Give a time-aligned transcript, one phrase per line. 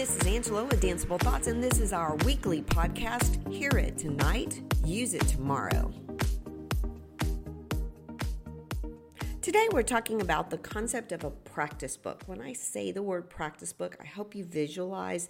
[0.00, 3.46] This is Angela with Danceable Thoughts, and this is our weekly podcast.
[3.52, 5.92] Hear it tonight, use it tomorrow.
[9.42, 12.22] Today, we're talking about the concept of a practice book.
[12.24, 15.28] When I say the word practice book, I hope you visualize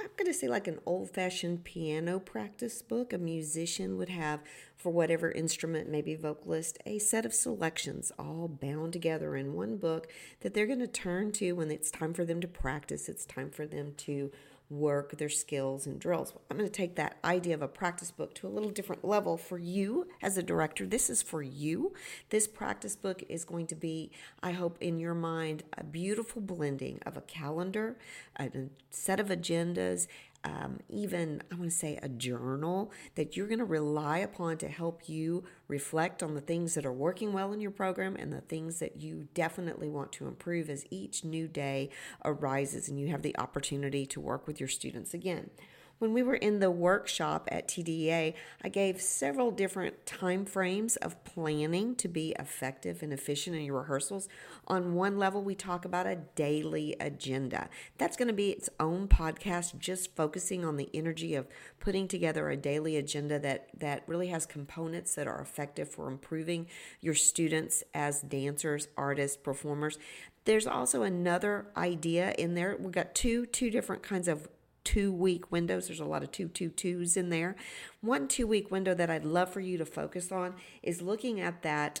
[0.00, 3.12] I'm going to say like an old fashioned piano practice book.
[3.12, 4.40] A musician would have
[4.76, 10.06] for whatever instrument, maybe vocalist, a set of selections all bound together in one book
[10.40, 13.50] that they're going to turn to when it's time for them to practice, it's time
[13.50, 14.30] for them to
[14.70, 16.34] work their skills and drills.
[16.50, 19.36] I'm going to take that idea of a practice book to a little different level
[19.36, 20.86] for you as a director.
[20.86, 21.94] This is for you.
[22.28, 24.10] This practice book is going to be,
[24.42, 27.96] I hope, in your mind, a beautiful blending of a calendar,
[28.36, 28.50] a
[28.90, 30.06] set of agendas,
[30.44, 34.68] um, even I want to say a journal that you're going to rely upon to
[34.68, 38.40] help you reflect on the things that are working well in your program and the
[38.40, 41.90] things that you definitely want to improve as each new day
[42.24, 45.50] arises and you have the opportunity to work with your students again.
[45.98, 51.24] When we were in the workshop at TDA, I gave several different time frames of
[51.24, 54.28] planning to be effective and efficient in your rehearsals.
[54.68, 57.68] On one level, we talk about a daily agenda.
[57.96, 61.48] That's going to be its own podcast, just focusing on the energy of
[61.80, 66.68] putting together a daily agenda that, that really has components that are effective for improving
[67.00, 69.98] your students as dancers, artists, performers.
[70.44, 72.76] There's also another idea in there.
[72.78, 74.48] We've got two two different kinds of
[74.88, 75.86] two week windows.
[75.86, 77.56] There's a lot of two, two, twos in there.
[78.00, 81.60] One two week window that I'd love for you to focus on is looking at
[81.60, 82.00] that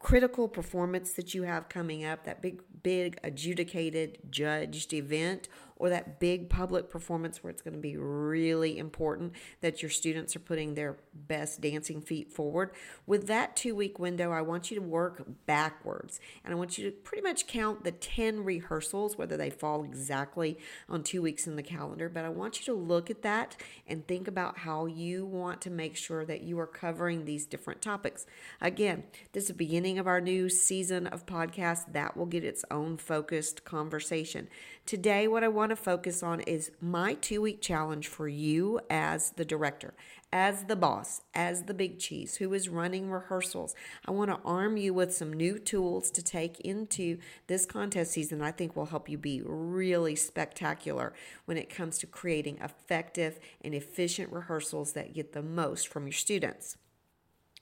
[0.00, 5.48] critical performance that you have coming up, that big, big adjudicated, judged event,
[5.82, 10.36] or that big public performance where it's going to be really important that your students
[10.36, 12.70] are putting their best dancing feet forward.
[13.04, 16.88] With that two week window, I want you to work backwards and I want you
[16.88, 20.56] to pretty much count the 10 rehearsals, whether they fall exactly
[20.88, 22.08] on two weeks in the calendar.
[22.08, 25.70] But I want you to look at that and think about how you want to
[25.70, 28.24] make sure that you are covering these different topics.
[28.60, 32.64] Again, this is the beginning of our new season of podcasts that will get its
[32.70, 34.46] own focused conversation.
[34.86, 39.30] Today, what I want to focus on is my two week challenge for you as
[39.32, 39.94] the director,
[40.32, 43.74] as the boss, as the big cheese who is running rehearsals.
[44.06, 48.42] I want to arm you with some new tools to take into this contest season.
[48.42, 51.14] I think will help you be really spectacular
[51.46, 56.12] when it comes to creating effective and efficient rehearsals that get the most from your
[56.12, 56.76] students.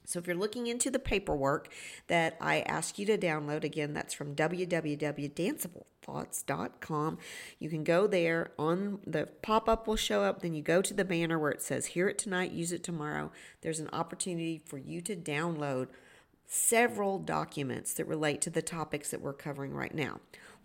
[0.05, 1.73] So if you're looking into the paperwork
[2.09, 7.19] that I ask you to download, again, that's from www.danceablethoughts.com.
[7.59, 10.41] You can go there on the pop up will show up.
[10.43, 13.31] Then you go to the banner where it says, Hear it tonight, use it tomorrow.
[13.61, 15.89] There's an opportunity for you to download
[16.47, 20.19] several documents that relate to the topics that we're covering right now.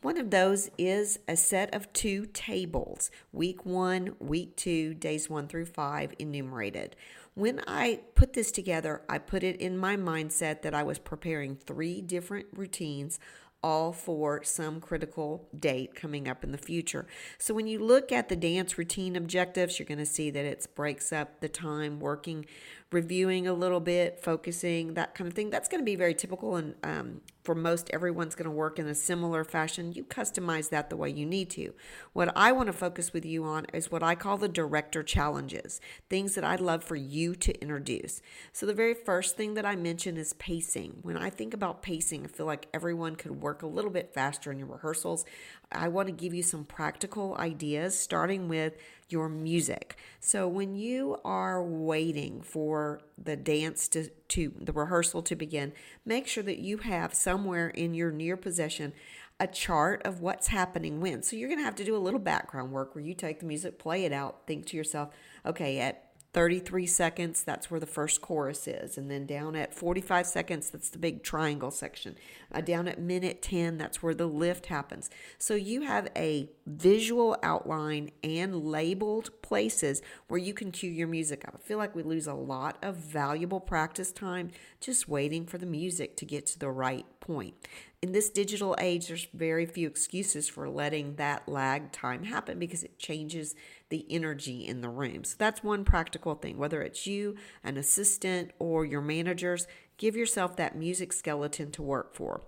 [0.06, 5.48] One of those is a set of two tables, week one, week two, days one
[5.48, 6.96] through five, enumerated.
[7.34, 11.56] When I put this together, I put it in my mindset that I was preparing
[11.56, 13.20] three different routines
[13.64, 17.08] all for some critical date coming up in the future.
[17.40, 20.68] So when you look at the dance routine objectives, you're going to see that it
[20.76, 22.46] breaks up the time working,
[22.92, 25.50] reviewing a little bit, focusing, that kind of thing.
[25.50, 28.88] That's going to be very typical and um, for most everyone's going to work in
[28.88, 29.94] a similar fashion.
[29.94, 31.74] You customize that the way you need to.
[32.14, 35.80] What I want to focus with you on is what I call the director challenges,
[36.10, 38.22] things that I'd love for you to introduce.
[38.52, 41.00] So, the very first thing that I mention is pacing.
[41.04, 44.52] When I think about pacing, I feel like everyone could work a little bit faster
[44.52, 45.24] in your rehearsals.
[45.72, 48.74] I want to give you some practical ideas, starting with
[49.10, 49.98] your music.
[50.20, 55.74] So when you are waiting for the dance to, to the rehearsal to begin,
[56.06, 58.94] make sure that you have somewhere in your near possession
[59.40, 61.22] a chart of what's happening when.
[61.22, 63.46] So you're going to have to do a little background work where you take the
[63.46, 65.10] music, play it out, think to yourself,
[65.46, 66.05] okay, at
[66.36, 68.98] 33 seconds, that's where the first chorus is.
[68.98, 72.18] And then down at 45 seconds, that's the big triangle section.
[72.52, 75.10] Uh, down at minute 10, that's where the lift happens.
[75.38, 81.48] So you have a visual outline and labeled places where you can cue your music
[81.48, 81.56] up.
[81.56, 84.52] I feel like we lose a lot of valuable practice time
[84.82, 87.56] just waiting for the music to get to the right point.
[88.02, 92.84] In this digital age, there's very few excuses for letting that lag time happen because
[92.84, 93.56] it changes
[93.90, 95.24] the energy in the room.
[95.24, 96.58] So that's one practical thing.
[96.58, 99.68] Whether it's you, an assistant, or your managers,
[99.98, 102.42] give yourself that music skeleton to work for.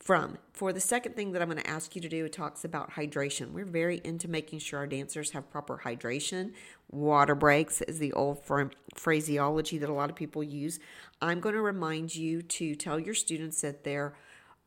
[0.00, 2.64] From for the second thing that I'm going to ask you to do, it talks
[2.64, 3.52] about hydration.
[3.52, 6.52] We're very into making sure our dancers have proper hydration.
[6.90, 8.42] Water breaks is the old
[8.94, 10.80] phraseology that a lot of people use.
[11.20, 14.14] I'm going to remind you to tell your students that their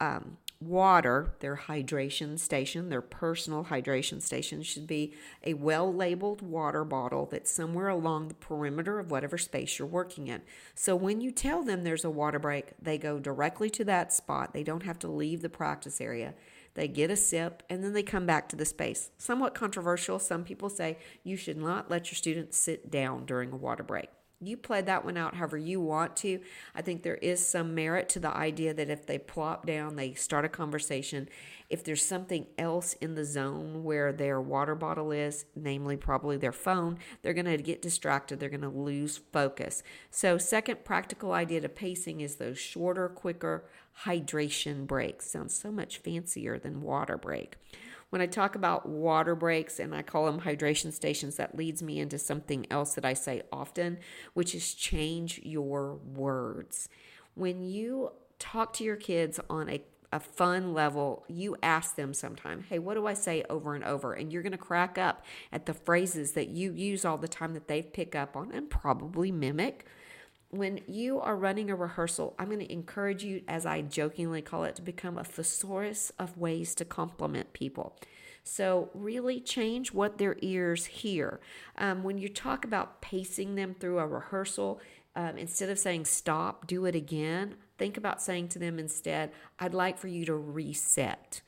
[0.04, 5.14] um, water, their hydration station, their personal hydration station, should be
[5.44, 10.28] a well labeled water bottle that's somewhere along the perimeter of whatever space you're working
[10.28, 10.42] in.
[10.76, 14.54] So when you tell them there's a water break, they go directly to that spot.
[14.54, 16.34] They don't have to leave the practice area.
[16.76, 19.12] They get a sip and then they come back to the space.
[19.18, 20.18] Somewhat controversial.
[20.18, 24.10] Some people say you should not let your students sit down during a water break
[24.48, 26.40] you play that one out however you want to.
[26.76, 30.14] I think there is some merit to the idea that if they plop down, they
[30.14, 31.30] start a conversation.
[31.70, 36.52] If there's something else in the zone where their water bottle is, namely probably their
[36.52, 38.40] phone, they're going to get distracted.
[38.40, 39.82] They're going to lose focus.
[40.12, 43.66] So, second practical idea to pacing is those shorter, quicker
[44.04, 45.30] hydration breaks.
[45.30, 47.56] Sounds so much fancier than water break.
[48.14, 51.98] When I talk about water breaks and I call them hydration stations, that leads me
[51.98, 53.98] into something else that I say often,
[54.36, 56.90] which is change your words.
[57.34, 62.66] When you talk to your kids on a a fun level, you ask them sometime,
[62.70, 64.14] hey, what do I say over and over?
[64.14, 67.56] And you're going to crack up at the phrases that you use all the time
[67.56, 69.88] that they pick up on and probably mimic.
[70.54, 74.66] When you are running a rehearsal, I'm going to encourage you, as I jokingly call
[74.66, 77.98] it, to become a thesaurus of ways to compliment people.
[78.44, 81.40] So, really change what their ears hear.
[81.76, 84.80] Um, when you talk about pacing them through a rehearsal,
[85.16, 89.74] um, instead of saying stop, do it again, think about saying to them instead, I'd
[89.74, 91.42] like for you to reset.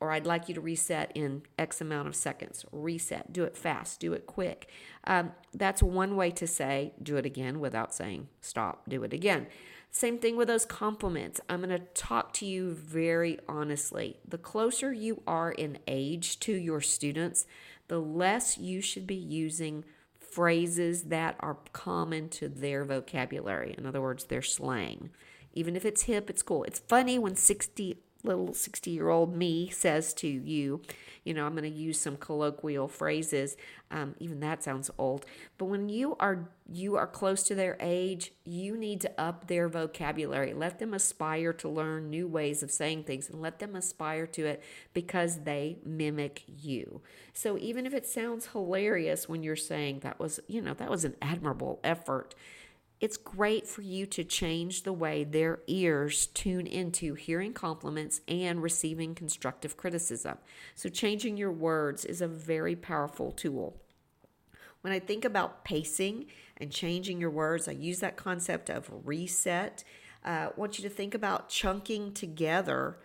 [0.00, 2.64] Or I'd like you to reset in X amount of seconds.
[2.72, 3.32] Reset.
[3.32, 4.00] Do it fast.
[4.00, 4.68] Do it quick.
[5.04, 8.88] Um, that's one way to say do it again without saying stop.
[8.88, 9.46] Do it again.
[9.92, 11.40] Same thing with those compliments.
[11.48, 14.18] I'm going to talk to you very honestly.
[14.26, 17.44] The closer you are in age to your students,
[17.88, 19.84] the less you should be using
[20.18, 23.74] phrases that are common to their vocabulary.
[23.76, 25.10] In other words, their slang.
[25.54, 26.62] Even if it's hip, it's cool.
[26.64, 30.82] It's funny when 60 little 60 year old me says to you,
[31.24, 33.56] you know, I'm going to use some colloquial phrases.
[33.90, 35.26] Um, even that sounds old.
[35.58, 39.68] But when you are you are close to their age, you need to up their
[39.68, 40.54] vocabulary.
[40.54, 44.46] Let them aspire to learn new ways of saying things, and let them aspire to
[44.46, 44.62] it
[44.94, 47.02] because they mimic you.
[47.32, 51.04] So even if it sounds hilarious when you're saying that was, you know, that was
[51.04, 52.34] an admirable effort
[53.00, 58.62] it's great for you to change the way their ears tune into hearing compliments and
[58.62, 60.36] receiving constructive criticism.
[60.74, 63.80] So, changing your words is a very powerful tool.
[64.82, 66.26] When I think about pacing
[66.58, 69.82] and changing your words, I use that concept of reset.
[70.24, 72.98] Uh, I want you to think about chunking together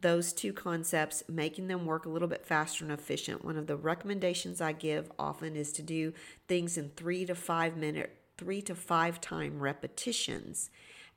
[0.00, 3.44] those two concepts, making them work a little bit faster and efficient.
[3.44, 6.12] One of the recommendations I give often is to do
[6.48, 10.70] things in three to five minute three to five time repetitions.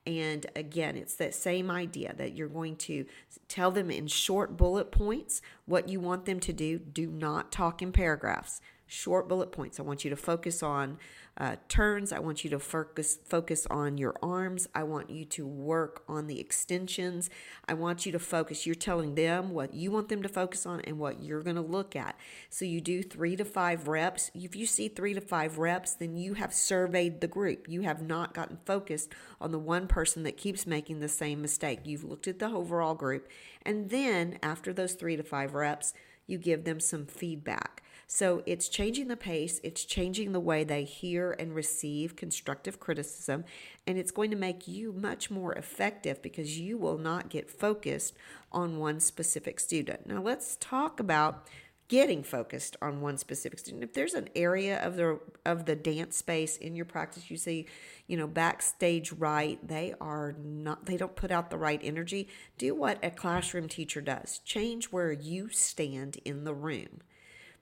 [0.08, 3.06] And again, it's that same idea that you're going to
[3.48, 6.78] tell them in short bullet points what you want them to do.
[6.78, 9.80] Do not talk in paragraphs short bullet points.
[9.80, 10.98] I want you to focus on
[11.38, 12.14] uh, turns.
[12.14, 14.68] I want you to focus focus on your arms.
[14.74, 17.30] I want you to work on the extensions.
[17.68, 18.66] I want you to focus.
[18.66, 21.62] You're telling them what you want them to focus on and what you're going to
[21.62, 22.16] look at.
[22.50, 24.32] So you do three to five reps.
[24.34, 27.68] If you see three to five reps, then you have surveyed the group.
[27.68, 31.80] You have not gotten focused on the one person that keeps making the same mistake.
[31.84, 33.28] You've looked at the overall group,
[33.64, 35.94] and then after those three to five reps,
[36.28, 37.82] you give them some feedback.
[38.08, 43.46] So it's changing the pace, it's changing the way they hear and receive constructive criticism,
[43.88, 48.16] and it's going to make you much more effective because you will not get focused
[48.52, 50.06] on one specific student.
[50.08, 51.48] Now, let's talk about
[51.88, 53.84] getting focused on one specific student.
[53.84, 57.68] If there's an area of the of the dance space in your practice you see,
[58.08, 62.74] you know, backstage right, they are not they don't put out the right energy, do
[62.74, 64.40] what a classroom teacher does.
[64.40, 67.02] Change where you stand in the room.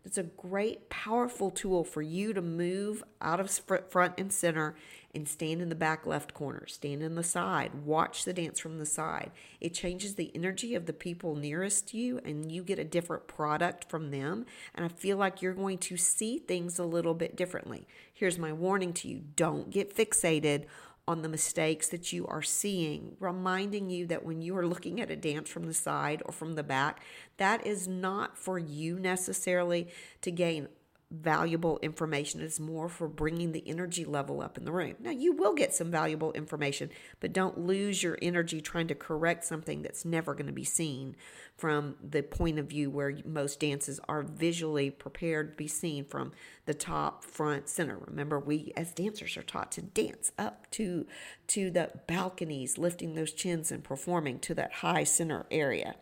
[0.05, 3.49] It's a great, powerful tool for you to move out of
[3.89, 4.75] front and center
[5.15, 8.79] and stand in the back left corner, stand in the side, watch the dance from
[8.79, 9.31] the side.
[9.61, 13.89] It changes the energy of the people nearest you, and you get a different product
[13.89, 14.45] from them.
[14.75, 17.87] And I feel like you're going to see things a little bit differently.
[18.13, 20.65] Here's my warning to you don't get fixated
[21.07, 25.11] on the mistakes that you are seeing, reminding you that when you are looking at
[25.11, 27.01] a dance from the side or from the back,
[27.37, 29.87] that is not for you necessarily
[30.21, 30.67] to gain
[31.11, 32.41] valuable information.
[32.41, 34.95] It's more for bringing the energy level up in the room.
[34.99, 39.45] Now, you will get some valuable information, but don't lose your energy trying to correct
[39.45, 41.15] something that's never going to be seen
[41.55, 46.31] from the point of view where most dances are visually prepared to be seen from
[46.65, 47.97] the top, front, center.
[48.07, 51.05] Remember, we as dancers are taught to dance up to
[51.47, 55.95] to the balconies, lifting those chins and performing to that high center area.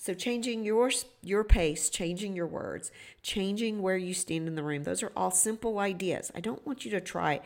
[0.00, 4.84] So changing your your pace, changing your words, changing where you stand in the room.
[4.84, 6.30] Those are all simple ideas.
[6.36, 7.40] I don't want you to try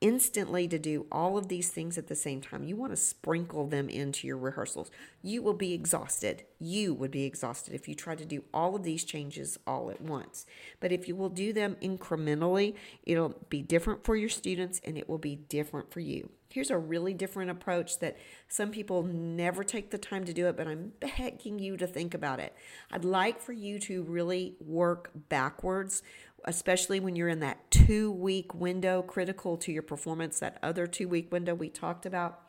[0.00, 2.64] instantly to do all of these things at the same time.
[2.64, 4.90] You want to sprinkle them into your rehearsals.
[5.22, 6.44] You will be exhausted.
[6.58, 10.00] You would be exhausted if you try to do all of these changes all at
[10.00, 10.44] once.
[10.80, 12.74] But if you will do them incrementally,
[13.04, 16.30] it'll be different for your students and it will be different for you.
[16.50, 18.16] Here's a really different approach that
[18.48, 22.14] some people never take the time to do it, but I'm begging you to think
[22.14, 22.54] about it.
[22.90, 26.02] I'd like for you to really work backwards
[26.44, 31.08] especially when you're in that two week window critical to your performance, that other two
[31.08, 32.40] week window we talked about.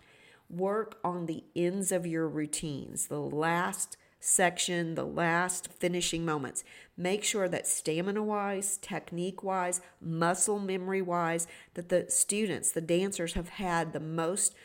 [0.49, 6.63] Work on the ends of your routines, the last section, the last finishing moments.
[6.95, 13.33] Make sure that stamina wise, technique wise, muscle memory wise, that the students, the dancers
[13.33, 14.55] have had the most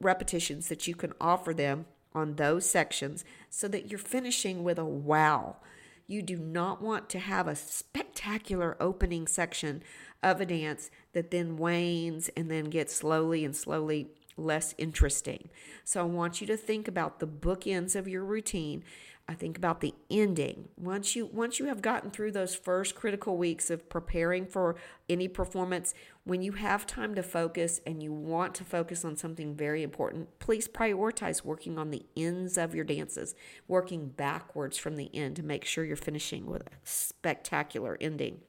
[0.00, 4.84] repetitions that you can offer them on those sections so that you're finishing with a
[4.84, 5.56] wow.
[6.06, 9.82] You do not want to have a spectacular opening section
[10.22, 15.48] of a dance that then wanes and then gets slowly and slowly less interesting.
[15.84, 18.82] So I want you to think about the bookends of your routine
[19.32, 20.68] I think about the ending.
[20.76, 24.76] Once you once you have gotten through those first critical weeks of preparing for
[25.08, 29.54] any performance, when you have time to focus and you want to focus on something
[29.56, 33.34] very important, please prioritize working on the ends of your dances,
[33.66, 38.42] working backwards from the end to make sure you're finishing with a spectacular ending.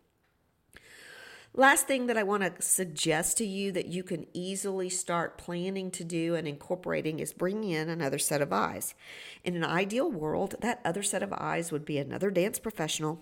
[1.55, 5.91] Last thing that I want to suggest to you that you can easily start planning
[5.91, 8.95] to do and incorporating is bringing in another set of eyes.
[9.43, 13.19] In an ideal world, that other set of eyes would be another dance professional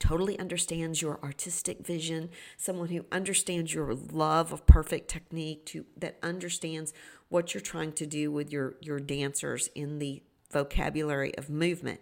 [0.00, 6.18] totally understands your artistic vision, someone who understands your love of perfect technique, to that
[6.22, 6.92] understands
[7.28, 12.00] what you're trying to do with your your dancers in the vocabulary of movement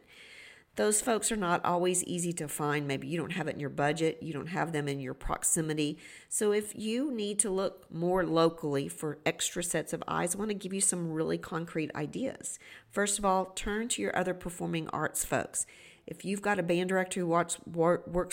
[0.78, 2.86] those folks are not always easy to find.
[2.86, 5.98] Maybe you don't have it in your budget, you don't have them in your proximity.
[6.28, 10.50] So, if you need to look more locally for extra sets of eyes, I want
[10.50, 12.60] to give you some really concrete ideas.
[12.92, 15.66] First of all, turn to your other performing arts folks.
[16.06, 17.58] If you've got a band director who works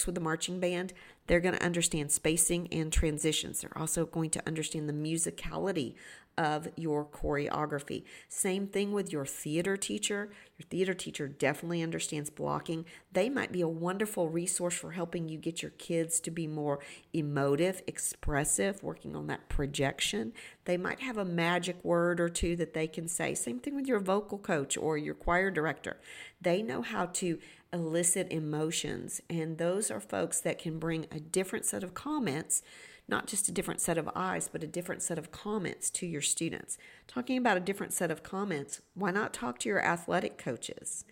[0.05, 0.93] with the marching band,
[1.27, 3.61] they're going to understand spacing and transitions.
[3.61, 5.95] They're also going to understand the musicality
[6.37, 8.03] of your choreography.
[8.27, 10.29] Same thing with your theater teacher.
[10.57, 12.85] Your theater teacher definitely understands blocking.
[13.11, 16.79] They might be a wonderful resource for helping you get your kids to be more
[17.13, 20.33] emotive, expressive, working on that projection.
[20.65, 23.33] They might have a magic word or two that they can say.
[23.35, 25.99] Same thing with your vocal coach or your choir director.
[26.41, 27.39] They know how to
[27.73, 32.63] elicit emotions, and those are folks that can bring a different set of comments
[33.07, 36.21] not just a different set of eyes, but a different set of comments to your
[36.21, 36.77] students.
[37.07, 41.05] Talking about a different set of comments, why not talk to your athletic coaches?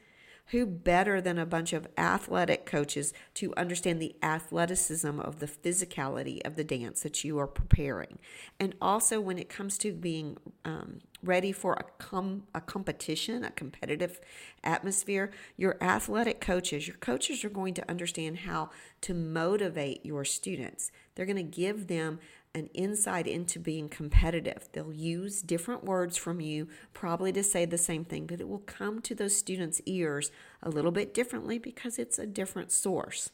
[0.48, 6.46] Who better than a bunch of athletic coaches to understand the athleticism of the physicality
[6.46, 8.20] of the dance that you are preparing?
[8.60, 13.52] And also, when it comes to being um, ready for a, com- a competition, a
[13.52, 14.20] competitive
[14.64, 18.70] atmosphere, your athletic coaches, your coaches are going to understand how
[19.02, 20.92] to motivate your students.
[21.16, 22.20] They're going to give them
[22.56, 24.70] an insight into being competitive.
[24.72, 28.60] They'll use different words from you, probably to say the same thing, but it will
[28.60, 30.32] come to those students' ears
[30.62, 33.32] a little bit differently because it's a different source.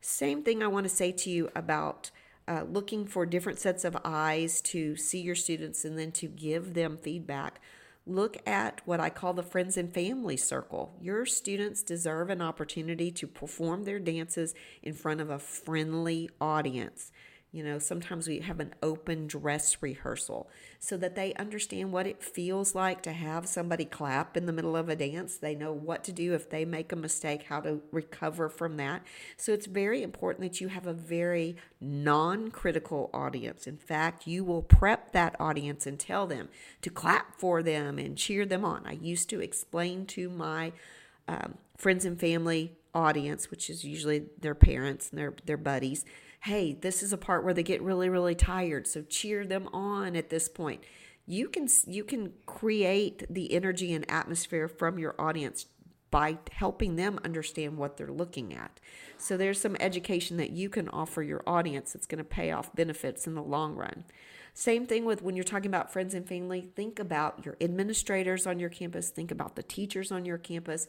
[0.00, 2.10] Same thing I want to say to you about
[2.48, 6.74] uh, looking for different sets of eyes to see your students and then to give
[6.74, 7.60] them feedback.
[8.06, 10.96] Look at what I call the friends and family circle.
[11.00, 17.10] Your students deserve an opportunity to perform their dances in front of a friendly audience.
[17.56, 22.22] You know, sometimes we have an open dress rehearsal so that they understand what it
[22.22, 25.38] feels like to have somebody clap in the middle of a dance.
[25.38, 29.06] They know what to do if they make a mistake, how to recover from that.
[29.38, 33.66] So it's very important that you have a very non critical audience.
[33.66, 36.50] In fact, you will prep that audience and tell them
[36.82, 38.82] to clap for them and cheer them on.
[38.84, 40.74] I used to explain to my
[41.26, 46.04] um, friends and family audience, which is usually their parents and their, their buddies
[46.46, 48.86] hey, this is a part where they get really, really tired.
[48.86, 50.84] So cheer them on at this point.
[51.26, 55.66] You can you can create the energy and atmosphere from your audience
[56.12, 58.78] by helping them understand what they're looking at.
[59.18, 62.74] So there's some education that you can offer your audience that's going to pay off
[62.76, 64.04] benefits in the long run.
[64.54, 68.60] Same thing with when you're talking about friends and family, think about your administrators on
[68.60, 70.86] your campus, think about the teachers on your campus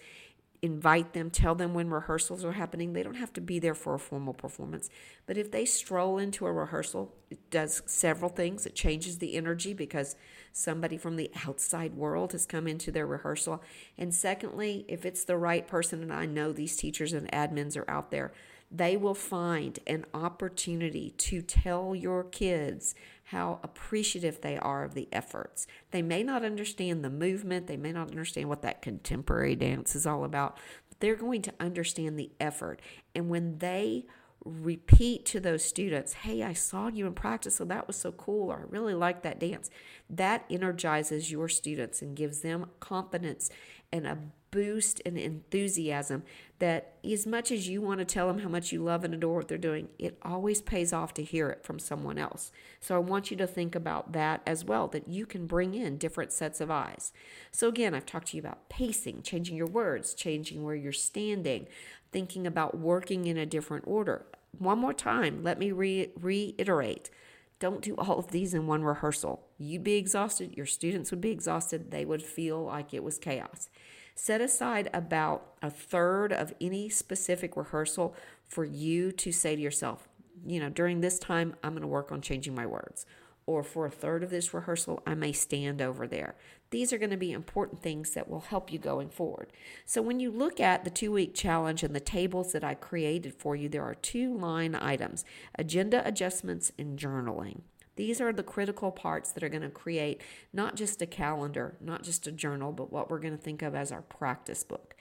[0.61, 2.93] invite them, tell them when rehearsals are happening.
[2.93, 4.89] They don't have to be there for a formal performance.
[5.25, 8.65] But if they stroll into a rehearsal, it does several things.
[8.65, 10.15] It changes the energy because
[10.51, 13.61] somebody from the outside world has come into their rehearsal.
[13.97, 17.89] And secondly, if it's the right person, and I know these teachers and admins are
[17.89, 18.33] out there,
[18.69, 22.95] they will find an opportunity to tell your kids
[23.27, 25.67] how appreciative they are of the efforts.
[25.91, 30.07] They may not understand the movement, they may not understand what that contemporary dance is
[30.07, 30.57] all about,
[30.89, 32.81] but they're going to understand the effort.
[33.13, 34.05] And when they
[34.45, 38.49] repeat to those students, hey, I saw you in practice, so that was so cool,
[38.49, 39.69] or I really like that dance,
[40.09, 43.49] that energizes your students and gives them confidence
[43.91, 44.17] and a
[44.49, 46.23] boost and enthusiasm
[46.59, 49.37] that as much as you want to tell them how much you love and adore
[49.37, 52.51] what they're doing, it always pays off to hear it from someone else.
[52.79, 55.97] So I want you to think about that as well, that you can bring in
[55.97, 57.11] different sets of eyes.
[57.51, 61.67] So again, I've talked to you about pacing, changing your words, changing where you're standing,
[62.11, 64.25] thinking about working in a different order.
[64.57, 67.09] One more time, let me re- reiterate.
[67.59, 69.47] Don't do all of these in one rehearsal.
[69.57, 73.69] You'd be exhausted, your students would be exhausted, they would feel like it was chaos.
[74.15, 78.15] Set aside about a third of any specific rehearsal
[78.47, 80.07] for you to say to yourself,
[80.45, 83.05] you know, during this time, I'm going to work on changing my words.
[83.47, 86.35] Or for a third of this rehearsal, I may stand over there.
[86.69, 89.53] These are going to be important things that will help you going forward.
[89.85, 93.33] So, when you look at the two week challenge and the tables that I created
[93.33, 95.23] for you, there are two line items
[95.57, 97.61] agenda adjustments and journaling.
[97.95, 100.21] These are the critical parts that are going to create
[100.53, 103.73] not just a calendar, not just a journal, but what we're going to think of
[103.73, 104.93] as our practice book.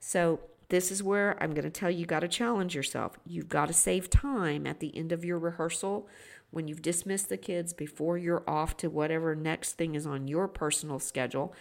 [0.00, 3.18] So, this is where I'm going to tell you, you got to challenge yourself.
[3.26, 6.08] You've got to save time at the end of your rehearsal
[6.52, 10.46] when you've dismissed the kids before you're off to whatever next thing is on your
[10.46, 11.52] personal schedule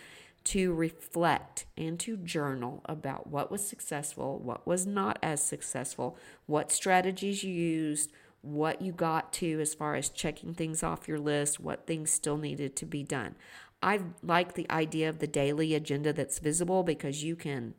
[0.43, 6.71] to reflect and to journal about what was successful, what was not as successful, what
[6.71, 11.59] strategies you used, what you got to as far as checking things off your list,
[11.59, 13.35] what things still needed to be done.
[13.83, 17.75] I like the idea of the daily agenda that's visible because you can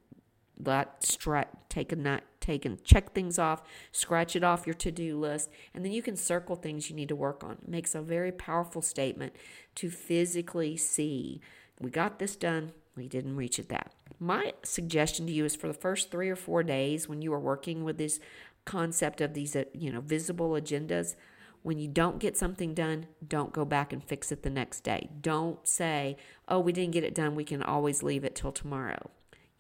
[0.59, 5.19] let stri- take a nut, take and check things off, scratch it off your to-do
[5.19, 7.53] list, and then you can circle things you need to work on.
[7.53, 9.35] It makes a very powerful statement
[9.77, 11.41] to physically see
[11.83, 13.93] we got this done, we didn't reach it that.
[14.21, 17.41] My suggestion to you is for the first 3 or 4 days when you are
[17.41, 18.21] working with this
[18.65, 21.17] concept of these, uh, you know, visible agendas.
[21.63, 25.11] When you don't get something done, don't go back and fix it the next day.
[25.21, 26.17] Don't say,
[26.49, 27.35] oh, we didn't get it done.
[27.35, 29.11] We can always leave it till tomorrow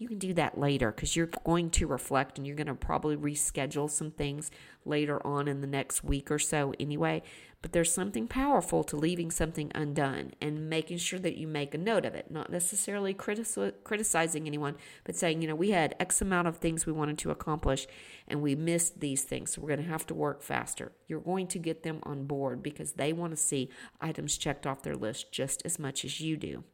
[0.03, 3.17] you can do that later because you're going to reflect and you're going to probably
[3.17, 4.51] reschedule some things
[4.85, 7.23] later on in the next week or so anyway.
[7.63, 11.79] But there's something powerful to leaving something undone and making sure that you make a
[11.79, 16.49] note of it, not necessarily criticizing anyone, but saying, you know, we had X amount
[16.49, 17.87] of things we wanted to accomplish
[18.27, 19.53] and we missed these things.
[19.53, 20.91] So we're going to have to work faster.
[21.07, 24.83] You're going to get them on board because they want to see items checked off
[24.83, 26.65] their list just as much as you do.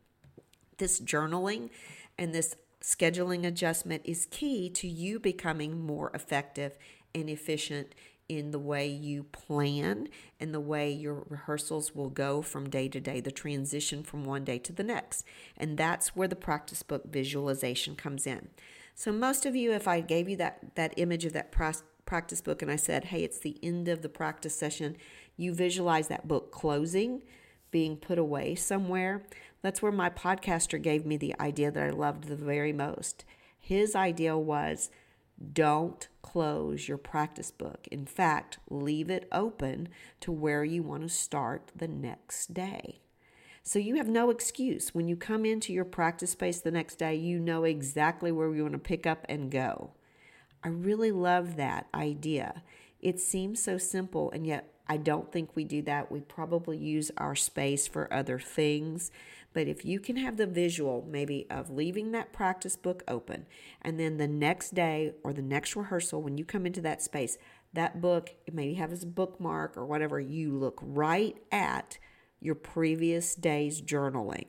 [0.78, 1.68] This journaling
[2.16, 6.78] and this scheduling adjustment is key to you becoming more effective
[7.14, 7.94] and efficient
[8.28, 13.00] in the way you plan and the way your rehearsals will go from day to
[13.00, 15.24] day, the transition from one day to the next.
[15.56, 18.48] And that's where the practice book visualization comes in.
[18.94, 22.62] So, most of you, if I gave you that, that image of that practice book
[22.62, 24.96] and I said, hey, it's the end of the practice session,
[25.36, 27.22] you visualize that book closing,
[27.70, 29.22] being put away somewhere.
[29.62, 33.24] That's where my podcaster gave me the idea that I loved the very most.
[33.58, 34.90] His idea was
[35.52, 37.86] don't close your practice book.
[37.90, 39.88] In fact, leave it open
[40.20, 43.00] to where you want to start the next day.
[43.62, 44.94] So you have no excuse.
[44.94, 48.62] When you come into your practice space the next day, you know exactly where you
[48.62, 49.92] want to pick up and go.
[50.64, 52.62] I really love that idea.
[53.00, 56.10] It seems so simple, and yet I don't think we do that.
[56.10, 59.10] We probably use our space for other things.
[59.52, 63.46] But if you can have the visual, maybe of leaving that practice book open,
[63.82, 67.38] and then the next day or the next rehearsal, when you come into that space,
[67.72, 71.98] that book maybe have as a bookmark or whatever, you look right at
[72.40, 74.46] your previous day's journaling.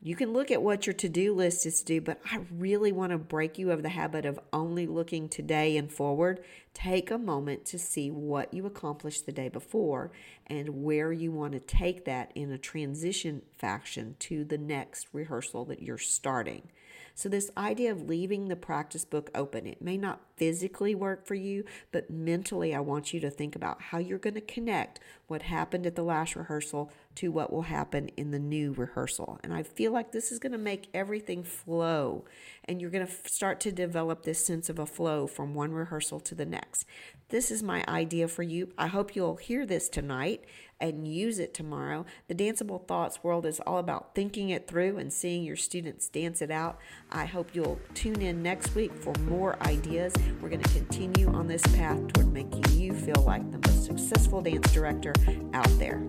[0.00, 2.92] You can look at what your to do list is to do, but I really
[2.92, 6.44] want to break you of the habit of only looking today and forward.
[6.72, 10.12] Take a moment to see what you accomplished the day before
[10.46, 15.64] and where you want to take that in a transition fashion to the next rehearsal
[15.64, 16.70] that you're starting.
[17.18, 21.34] So, this idea of leaving the practice book open, it may not physically work for
[21.34, 25.42] you, but mentally, I want you to think about how you're going to connect what
[25.42, 29.40] happened at the last rehearsal to what will happen in the new rehearsal.
[29.42, 32.24] And I feel like this is going to make everything flow,
[32.64, 36.20] and you're going to start to develop this sense of a flow from one rehearsal
[36.20, 36.86] to the next.
[37.30, 38.72] This is my idea for you.
[38.78, 40.44] I hope you'll hear this tonight
[40.80, 42.06] and use it tomorrow.
[42.28, 46.40] The Danceable Thoughts world is all about thinking it through and seeing your students dance
[46.40, 46.78] it out.
[47.10, 50.14] I hope you'll tune in next week for more ideas.
[50.40, 54.40] We're going to continue on this path toward making you feel like the most successful
[54.40, 55.14] dance director
[55.52, 56.00] out there.